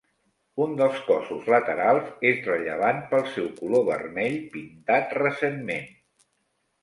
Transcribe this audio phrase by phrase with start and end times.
[0.63, 5.93] Un dels cossos laterals és rellevant pel seu color vermell pintat recentment.